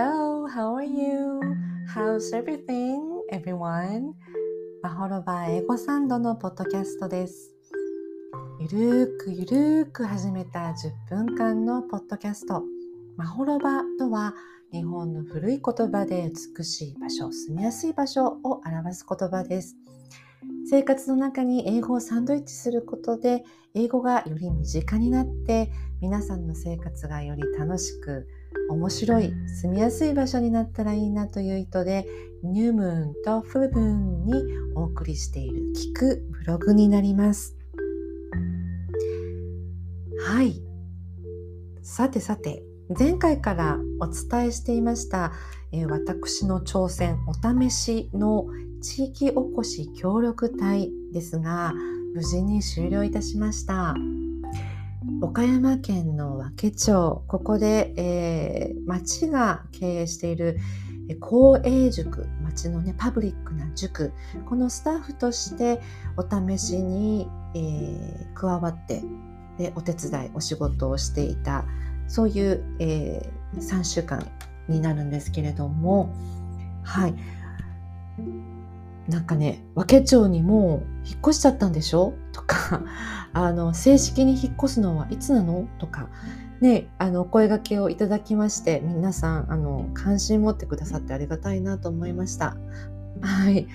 [0.00, 1.40] Hello, how are you?
[1.92, 4.12] How's everything, everyone?
[4.80, 7.52] マホロバ英語サンドのポッドキャストです。
[8.60, 10.72] ゆるーくゆるーく始めた
[11.10, 12.62] 10分間のポッドキャスト。
[13.16, 14.34] マホロバとは
[14.70, 19.76] 日本の古い言葉で美しい場所、住みやすい場所を表す言葉です。
[20.70, 23.42] 生活の中に英語をサンドイッチすることで
[23.74, 28.28] 英語がより身近になって皆さんの生活がより楽しく
[28.70, 32.06] 面白い住みやすい場所になったらいいなという意図で
[32.42, 34.42] ニュームーンとフルムーンに
[34.74, 37.56] お送りしている聞くブログになります
[40.20, 40.62] はい
[41.82, 42.62] さてさて
[42.98, 45.32] 前回からお伝えしていました、
[45.72, 48.46] えー、私の挑戦お試しの
[48.80, 51.74] 地域おこし協力隊ですが
[52.14, 53.94] 無事に終了いたしました。
[55.20, 60.58] 岡山県の和気町ここで、えー、町が経営している
[61.20, 64.12] 公営塾町のねパブリックな塾
[64.48, 65.80] このスタッフとして
[66.16, 69.02] お試しに、えー、加わって
[69.58, 71.64] でお手伝いお仕事をしていた
[72.06, 74.24] そういう、えー、3週間
[74.68, 76.14] になるんですけれども
[76.84, 77.14] はい。
[79.08, 82.14] なんかね和気町にもう引っ越しちゃったんでしょ？
[82.32, 82.82] とか
[83.32, 85.66] あの正式に引っ越すのはいつなの？
[85.78, 86.08] とか
[86.60, 92.56] ね、あのお声がけをいただきまして皆さんあの関心持ってくださってありがたいなと思いました。
[93.20, 93.68] はい、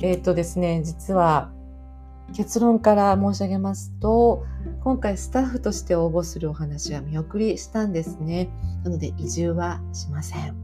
[0.00, 1.50] えっ、ー、とですね実は
[2.32, 4.44] 結論から申し上げますと
[4.84, 8.48] 今回スタッフとして応募するお話は見送りしたんですね。
[8.84, 10.61] なので移住はしません。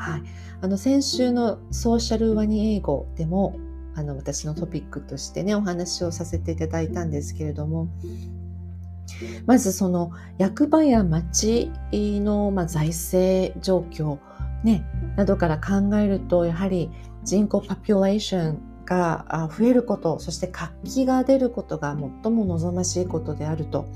[0.00, 0.22] はい、
[0.62, 3.58] あの先週のソーシャルワニ英語でも
[3.94, 7.88] あの私のトピックとしてねお話をさせていただいたんですけれども
[9.44, 14.18] まずその役場や町の、まあ、財政状況、
[14.64, 14.86] ね、
[15.16, 16.90] などから考えるとやはり
[17.22, 23.86] 人口パピュレーションが増えることそして活気が出ることが最も望ましいことであると。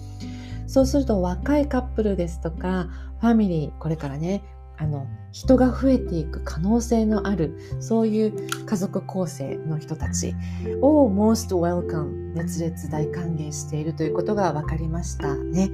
[0.67, 2.89] そうすると若いカップルですとか
[3.21, 4.43] ファミリーこれからね
[4.77, 10.35] あの人が増えていく可能性のあるそういう家族構成の人たち
[10.81, 15.71] を most welcome 熱烈大歓迎しているということが分かりましたね。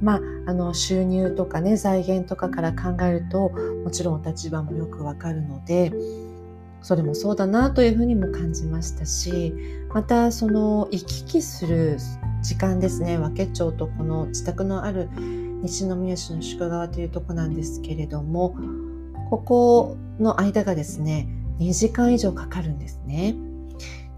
[0.00, 3.50] まあ、あの収入とかね財源とかから考えると
[3.84, 5.92] もちろんお立場もよくわかるので
[6.82, 9.54] それもそうだなというふうにも感じましたし
[9.92, 11.96] またその行き来する
[12.42, 15.08] 時間ですね和気町とこの自宅のある
[15.62, 18.56] 西宮市の宿川というとこなんですけれども
[19.30, 21.28] ここの間がですね
[21.58, 23.34] 2時間以上かかるんですね。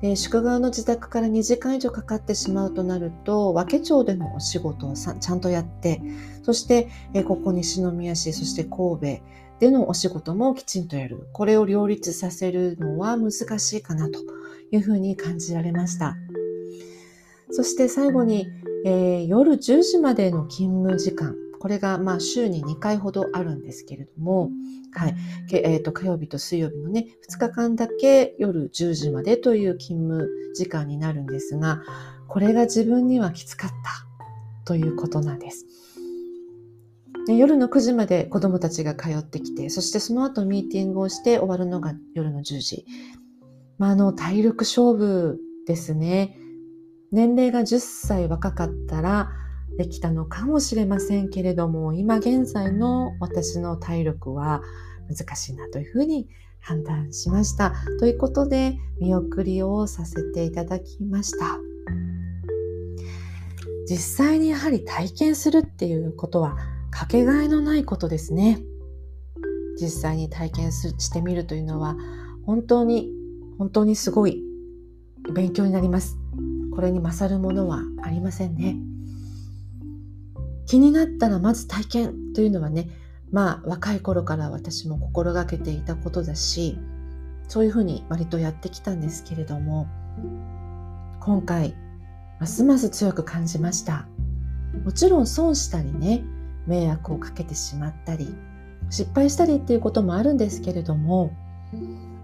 [0.00, 6.00] で宿川の自宅から2時間以上かかってしまうとなると和気町でのお仕事をちゃんとやって
[6.42, 9.24] そしてえここ西宮市そして神戸
[9.58, 14.20] でのお仕事もきちんとやるこれを両立させるのは難しいかなと
[14.70, 16.16] いうふうに感じられました
[17.50, 18.46] そして最後に
[18.84, 21.36] えー、夜10時までの勤務時間。
[21.60, 24.50] これがまあ週に2回ほどあるんですけれども、
[24.92, 25.16] はい。
[25.52, 31.82] えー、と火曜日と水曜日のね2日間だけ夜10時までという勤務時間になるんですが
[32.28, 33.76] これが自分にはきつかった。
[34.64, 35.66] ということなんです。
[37.26, 42.86] で夜の9時まで子どもたちが通ってきてそしてその後ミーティングをして終わるのが夜の10時、
[43.78, 46.38] まあ、あの体力勝負ですね。
[47.10, 49.30] 年齢が10歳若かったら
[49.78, 54.62] できたのかもしれませんけれども今現在の私の体力は
[55.08, 56.28] 難しいなというふうに
[56.60, 57.72] 判断しました。
[57.98, 61.58] ということで見送りをさせていただきました。
[63.88, 66.58] 実際にやはり体験するっていうことは
[66.90, 68.60] かけがえのないことですね。
[69.80, 71.96] 実際に体験してみるというのは
[72.44, 73.10] 本当に
[73.56, 74.42] 本当にすごい
[75.32, 76.17] 勉強になります。
[76.78, 78.76] これに勝るものはありませんね。
[80.64, 82.88] 気になったらまず体験というのはね
[83.32, 86.78] まあ若い頃から私も心がけていたことだし
[87.48, 89.88] そういうふうに割とやってきたんですけれども
[91.18, 91.74] 今回
[92.38, 94.06] ますます強く感じました
[94.84, 96.22] もちろん損したりね
[96.68, 98.36] 迷惑をかけてしまったり
[98.88, 101.32] 失敗したりっていうこともあるんですけれども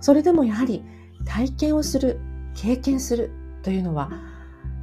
[0.00, 0.84] それでもやはり
[1.24, 2.20] 体験をする
[2.54, 3.32] 経験する
[3.64, 4.12] というのは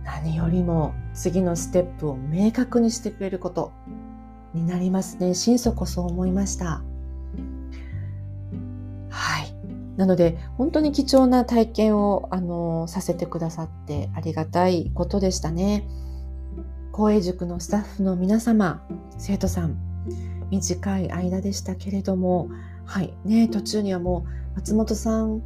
[0.04, 3.72] 何よりも次のステップを明確にしてくれること
[4.54, 5.34] になりますね。
[5.34, 6.82] 心底そう思いました。
[9.10, 9.54] はい。
[9.98, 15.88] なので、本当に貴重な体験を、あの、させてくださってありがたいことでしたね。
[16.92, 18.86] 公営塾のスタッフの皆様、
[19.18, 19.78] 生徒さん、
[20.50, 22.50] 短い間でしたけれども、
[22.86, 25.42] はいね、途中にはもう松本さん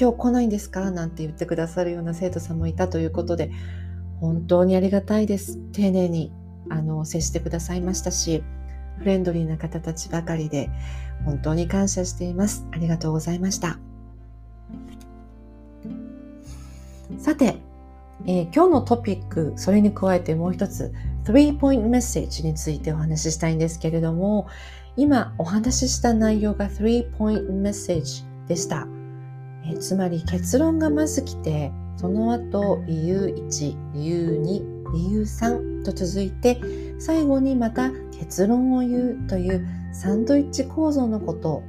[0.00, 0.90] 今日来ないんですか？
[0.90, 3.52] なんて言ってくださるような生徒さんもいたということで
[4.22, 5.58] 本当にありがたいです。
[5.72, 6.32] 丁寧に
[6.70, 8.44] あの接してくださいましたし
[8.98, 10.70] フレンドリーな方たちばかりで
[11.24, 12.64] 本当に感謝しています。
[12.70, 13.78] ありがとうございました。
[17.18, 17.56] さて、
[18.26, 20.92] えー、今日のトピックそれに加えてもう一つ
[21.24, 24.46] Three Point Message についてお話ししたいんですけれども
[24.96, 28.86] 今お話しした内容が Three Point Message でした、
[29.66, 36.60] えー、つまり結論がまず来てその後理由1理由2理由3と続いて
[36.98, 41.62] 最後にまた結論を言うというサンドイッチ構造のこと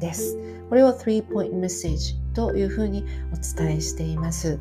[0.00, 0.38] です。
[0.68, 4.58] これを Three Point Message というふうにお伝えしています。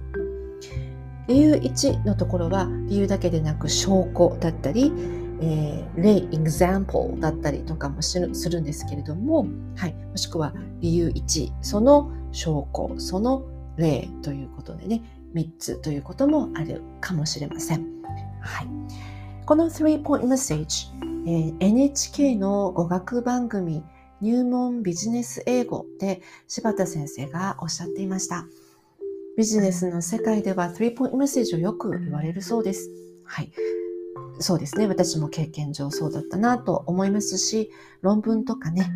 [1.27, 4.93] 理由1のところは理由だけでなく証拠だったり、
[5.41, 9.45] えー、例 example だったりとかもするんですけれども、
[9.75, 13.43] はい、もしくは理由1その証拠その
[13.77, 15.03] 例ということでね
[15.33, 17.85] 3つということもあるかもしれません。
[18.41, 18.67] はい、
[19.45, 20.89] この3 point message、
[21.27, 23.83] えー、NHK の語学番組
[24.21, 28.45] 入門ビジネス英語で柴田先生がおっしゃっていました。
[29.37, 32.89] ビジネスの世界では3 point message をよく言われるそうです。
[33.23, 33.51] はい。
[34.39, 34.87] そうですね。
[34.87, 37.69] 私も経験上そうだったなと思いますし、
[38.01, 38.91] 論文とかね、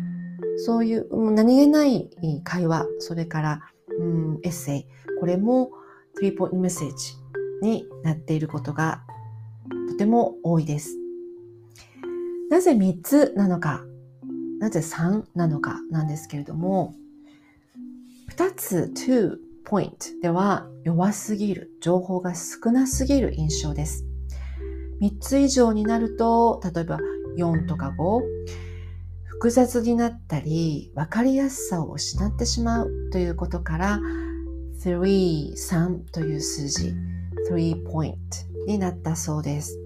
[0.56, 2.10] そういう何気ない
[2.44, 3.60] 会話、それから、
[3.98, 4.86] うん、エッセイ、
[5.20, 5.70] これも
[6.20, 7.16] 3 point message
[7.62, 9.02] になっていることが
[9.88, 10.96] とても多いです。
[12.50, 13.84] なぜ3つなのか、
[14.58, 16.94] なぜ3なのかなんですけれども、
[18.30, 24.04] 2つ2 point では弱すぎる、情報が少なすぎる印象です。
[25.00, 26.98] 3つ以上になると、例えば
[27.36, 28.22] 4とか5、
[29.42, 34.00] 複雑になったり、分かりやすさを失ってしまうということから、
[34.84, 36.94] 3、3という数字、
[37.50, 38.14] 3 point
[38.68, 39.80] になったそうです。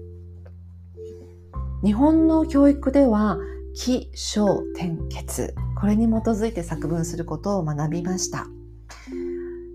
[1.83, 3.39] 日本の教育では、
[3.73, 4.45] 起承
[4.75, 8.45] 転結、これに基づいて作文することを学びました。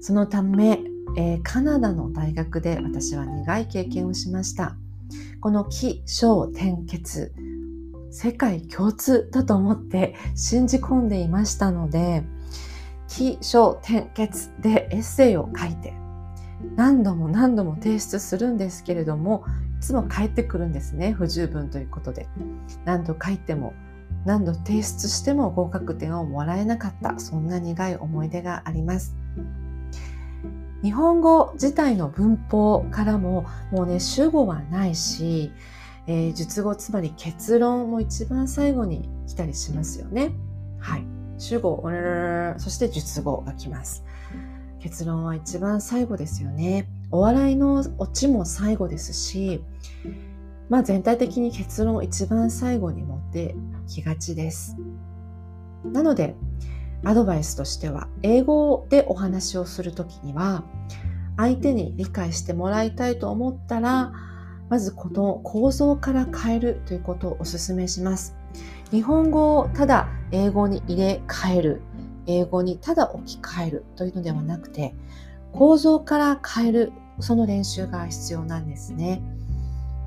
[0.00, 0.78] そのため、
[1.16, 4.76] えー、カナダの大学で私は苦い経験をしました。
[5.40, 7.34] この起承転結、
[8.12, 12.22] 世界共通だと思って信じ込んでいましたので、
[13.08, 15.92] 起承転結でエッセイを書いて
[16.76, 19.44] 何度も何度も提出するんですけれども
[19.78, 22.28] いつも返ってくるんですね不十分ということで。
[22.84, 23.74] 何度書いても
[24.24, 29.16] 何度提出しても合格点をもらえなかったそんな苦い思い出があります。
[30.82, 35.52] 日本語自体の文法からももうね主語はないし、
[36.06, 40.32] えー、述語つまり結論も一番最後に来たりしますよね
[40.78, 41.82] はい主語、
[42.58, 44.04] そして述語が来ます。
[44.78, 46.88] 結論は一番最後ですよね。
[47.10, 49.60] お笑いのオチも最後ですし、
[50.68, 53.56] まあ全体的に結論を一番最後に持って
[53.88, 54.76] きがちです。
[55.84, 56.36] なので、
[57.04, 60.62] アドバイスとしては、英語でお話をするときには、
[61.36, 64.12] 相手に理解してもらいたいと思ったら、
[64.72, 68.34] まずこの構造から変えるということをお勧めします。
[68.90, 71.82] 日本語をただ英語に入れ替える、
[72.26, 74.94] 英語にただ置き換えるというのではなくて、
[75.52, 79.20] 構造から変える、その練習が必要なんですね。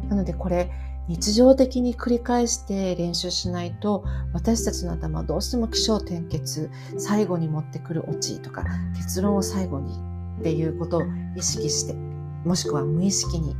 [0.09, 0.71] なのでこれ、
[1.07, 4.03] 日常的に繰り返して練習しないと
[4.33, 8.65] 私たちの頭はどうしても起承転結最後に持ってくるオチとか
[8.97, 9.93] 結論を最後に
[10.39, 11.01] っていうことを
[11.35, 13.55] 意識してもしくは無意識に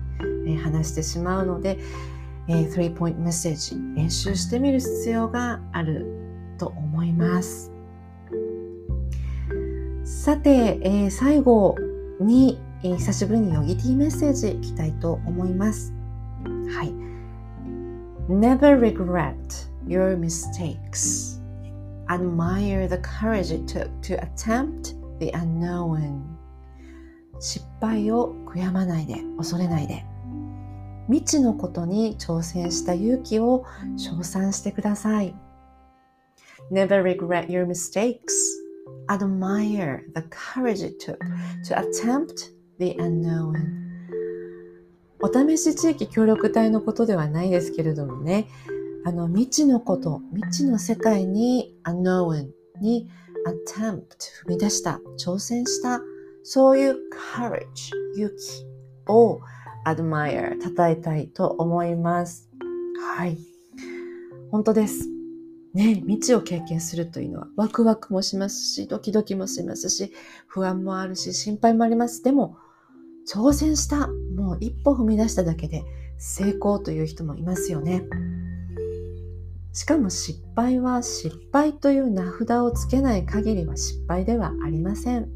[0.46, 1.80] え話してしまうので
[2.48, 6.06] えー、3 point メッセージ練習してみる必要がある
[6.58, 7.72] と思います。
[10.04, 11.76] さて、えー、最後
[12.20, 15.94] に、えー、久しぶりにヨギティメッセージいきたいと思います。
[16.70, 16.94] はい。
[18.30, 19.36] Never regret
[19.88, 21.42] your mistakes.
[22.08, 26.22] Admire the courage it took to attempt the unknown.
[27.40, 30.06] 失敗を悔やまないで、恐れないで。
[31.08, 33.66] 未知のことに挑戦した勇気を
[33.98, 35.36] 称賛してください。
[36.72, 38.20] Never regret your mistakes.
[39.08, 41.20] Admire the courage it took
[41.64, 43.54] to attempt the unknown.
[45.22, 48.48] お試し地域協力隊のことではないですけれどもね、
[49.06, 52.50] あの未知のこと、未知の世界に unknown
[52.82, 53.10] に
[53.46, 54.02] attempt
[54.46, 56.02] 踏み出した、挑戦した、
[56.44, 56.96] そういう
[57.36, 57.64] courage
[58.16, 58.66] 勇気
[59.08, 59.40] を
[59.86, 62.50] admire 称えたいと思います。
[63.18, 63.38] はい。
[64.52, 65.10] 本当です。
[65.74, 70.14] ね、未知を経験するというのはワクワクもしますし、ドキドキもしますし、
[70.48, 72.24] 不安もあるし、心配もあります。
[72.24, 72.58] でも、
[73.30, 75.84] 挑戦した、もう一歩踏み出しただけで
[76.18, 78.04] 成功という人もいますよね。
[79.74, 85.30] しかも失敗は失敗という名札をつけない限りは失敗ではありません。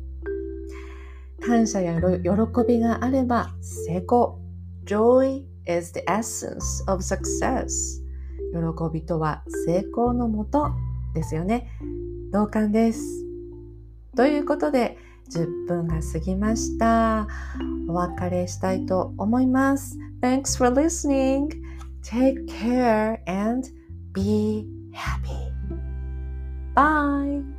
[1.39, 2.29] 感謝や喜
[2.67, 4.39] びがあれば成功。
[4.85, 8.01] Joy is the essence of success.
[8.51, 10.71] 喜びとは成功のもと
[11.13, 11.69] ですよね。
[12.31, 13.25] 同感です。
[14.15, 14.97] ということで、
[15.31, 17.27] 10分が過ぎました。
[17.87, 19.97] お別れしたいと思います。
[20.21, 21.49] Thanks for listening.
[22.03, 23.67] Take care and
[24.13, 25.51] be happy.
[26.75, 27.58] Bye.